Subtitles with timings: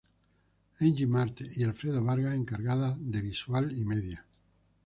[0.79, 4.25] Angie Marte Y Alfredo Vargas encargada de visual y media.